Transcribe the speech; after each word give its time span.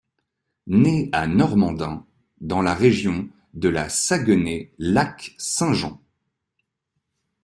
Né 0.65 1.09
à 1.11 1.27
Normandin 1.27 2.07
dans 2.39 2.63
la 2.63 2.73
région 2.73 3.29
de 3.53 3.69
la 3.69 3.87
Saguenay–Lac-Saint-Jean. 3.87 6.01